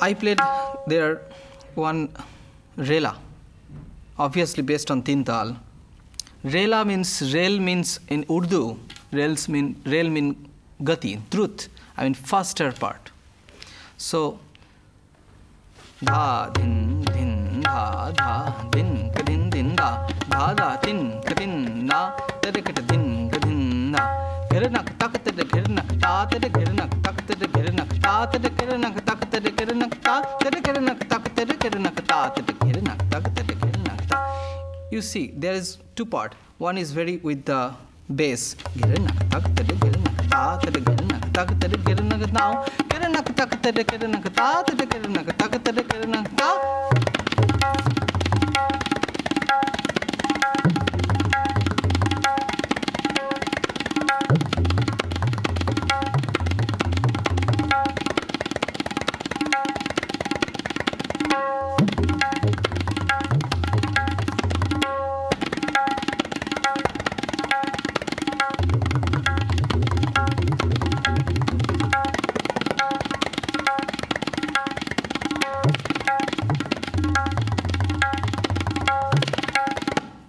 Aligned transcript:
I 0.00 0.14
played 0.14 0.40
there 0.86 1.22
one 1.74 2.08
rela, 2.76 3.16
obviously 4.18 4.62
based 4.62 4.90
on 4.90 5.02
Tintal. 5.02 5.56
Rela 6.44 6.86
means 6.86 7.32
rail 7.34 7.58
means 7.58 8.00
in 8.08 8.24
Urdu. 8.30 8.78
Rails 9.12 9.48
mean 9.48 9.80
rail 9.86 10.10
mean 10.10 10.48
gati, 10.82 11.18
truth. 11.30 11.68
I 11.96 12.04
mean 12.04 12.14
faster 12.14 12.72
part. 12.72 13.10
So 13.96 14.38
dha 16.02 16.50
din 16.50 17.02
din 17.14 17.62
dha 17.62 18.12
dha 18.12 18.52
din 18.72 19.10
ka 19.14 19.22
din 19.22 19.48
din 19.48 19.74
da 19.74 20.06
dha 20.28 20.52
da 20.52 20.76
tin 20.76 21.22
ka 21.24 21.32
din 21.34 21.86
na 21.86 22.12
tere 22.42 22.60
din 22.60 23.30
ka 23.30 23.38
din 23.38 23.90
na 23.92 24.02
ghirnak 24.50 24.92
tak 24.98 25.16
tere 25.24 25.44
ghirnak 25.52 25.88
ta 25.98 26.26
tere 26.26 26.48
ghirnak 26.52 26.95
you 34.90 35.02
see 35.02 35.32
there 35.36 35.54
is 35.54 35.78
two 35.94 36.06
part. 36.06 36.34
One 36.58 36.78
is 36.78 36.92
very 36.92 37.16
with 37.18 37.44
the 37.44 37.74
bass. 38.08 38.56
ghirnak 38.78 39.16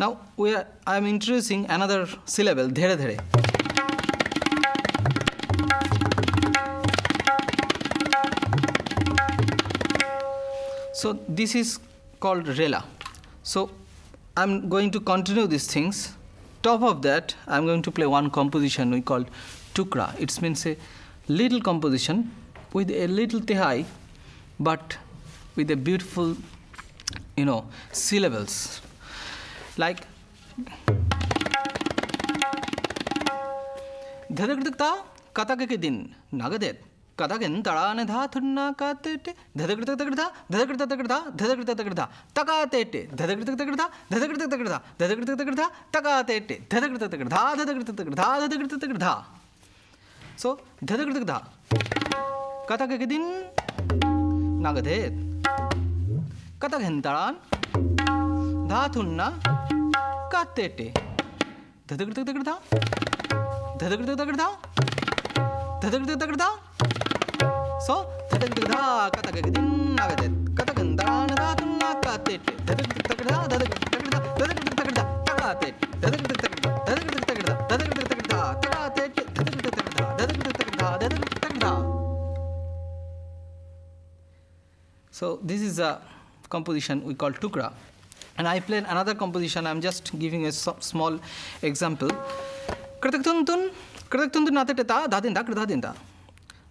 Now 0.00 0.16
we 0.38 0.54
are, 0.54 0.66
I 0.86 0.96
am 0.96 1.06
introducing 1.06 1.66
another 1.68 2.08
syllable, 2.24 2.68
dhere 2.68 2.96
dhere. 2.96 3.18
So 10.94 11.12
this 11.28 11.54
is 11.54 11.78
called 12.18 12.46
rela. 12.46 12.82
So 13.42 13.70
I'm 14.38 14.70
going 14.70 14.90
to 14.92 15.00
continue 15.00 15.46
these 15.46 15.66
things. 15.66 16.14
Top 16.62 16.82
of 16.82 17.02
that, 17.02 17.34
I'm 17.46 17.66
going 17.66 17.82
to 17.82 17.90
play 17.90 18.06
one 18.06 18.30
composition 18.30 18.90
we 18.90 19.02
called 19.02 19.30
tukra. 19.74 20.18
It 20.18 20.40
means 20.40 20.64
a 20.64 20.76
little 21.28 21.60
composition 21.60 22.30
with 22.72 22.90
a 22.90 23.06
little 23.06 23.40
tehai, 23.40 23.84
but 24.58 24.96
with 25.56 25.70
a 25.70 25.76
beautiful, 25.76 26.38
you 27.36 27.44
know, 27.44 27.66
syllables 27.92 28.80
like. 29.78 30.02
धधकृतक्ता 34.32 34.88
कथकके 35.36 35.76
दिन 35.76 35.94
नगदे 36.34 36.38
नगदेत् 36.38 36.80
कथकन् 37.18 37.62
तडानधा 37.66 38.18
थुन्ना 38.34 38.64
कातेटे 38.80 39.32
धधकृतकृतकृता 39.58 40.26
धधकृतकृता 40.52 41.18
धधकृतकृता 41.40 42.04
तकातेटे 42.36 43.00
धधकृतकृतकृता 43.20 43.86
धधकृतकृता 44.12 44.78
धधकृतकृता 45.00 45.66
तकातेटे 45.94 46.56
धधकृतकृता 46.72 47.40
धधकृतकृता 47.60 48.26
धधकृतकृता 48.42 49.12
सो 50.42 50.48
धधकृतकृता 50.84 51.36
कथकके 52.70 53.06
दिन 53.12 53.24
नगदेत् 54.64 55.18
कथकन् 56.62 57.02
तडान् 57.02 58.19
ಧಾತುನ್ನ 58.70 59.20
ಕತ್ತೆಟೆ 60.32 60.86
धधक 61.90 62.10
धक 62.16 62.26
धक 62.28 62.36
धा 62.48 62.54
धधक 63.80 64.02
धक 64.20 64.30
धा 64.40 64.46
धधक 65.82 66.02
धक 66.22 66.32
धा 66.42 66.48
सो 67.86 67.94
धधक 68.32 68.52
धक 68.58 68.66
धा 68.72 68.82
कतक 69.16 69.36
दिन 69.56 69.66
आगते 70.04 70.26
कतक 70.58 70.78
दान 71.00 71.32
धातु 71.40 71.66
ना 71.80 71.90
काते 72.04 72.36
धधक 72.68 72.94
धक 73.08 73.22
धा 73.30 73.40
धधक 73.52 73.74
धक 73.94 74.06
धा 74.12 74.20
धधक 74.38 74.62
धक 74.78 74.92
धा 74.98 75.04
तकाते 75.26 75.70
धधक 76.04 76.22
धक 76.30 76.54
धा 76.62 76.72
धधक 76.88 77.12
धक 77.28 77.42
धा 77.48 77.54
धधक 77.72 77.92
धक 78.12 78.22
धा 78.30 78.40
तकाते 78.62 79.04
धधक 79.36 79.58
धक 79.66 79.76
धा 79.98 80.06
धधक 80.22 80.40
धक 80.46 80.72
धा 80.80 80.88
धधक 81.02 81.22
धक 81.44 81.54
धा 81.66 81.74
So 85.20 85.38
this 85.52 85.62
is 85.70 85.78
a 85.90 85.92
composition 86.48 87.08
we 87.10 87.14
call 87.22 87.40
tukra. 87.44 87.68
and 88.40 88.48
I 88.48 88.58
play 88.58 88.78
another 88.78 89.14
composition. 89.22 89.66
I'm 89.70 89.80
just 89.86 90.18
giving 90.18 90.46
a 90.46 90.52
small 90.52 91.20
example. 91.70 92.10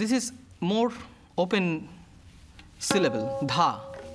This 0.00 0.12
is 0.18 0.32
more 0.60 0.90
open 1.36 1.86
syllable. 2.78 3.26
Dha 3.52 3.70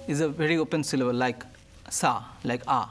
is 0.08 0.22
a 0.22 0.30
very 0.42 0.58
open 0.58 0.84
syllable, 0.84 1.14
like 1.14 1.44
sa, 1.90 2.24
like 2.44 2.64
a. 2.68 2.88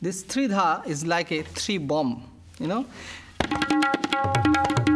This 0.00 0.22
three 0.22 0.46
dha 0.46 0.82
is 0.86 1.04
like 1.06 1.32
a 1.32 1.42
three 1.42 1.78
bomb, 1.78 2.22
you 2.60 2.68
know. 2.68 2.84
Música 3.44 4.95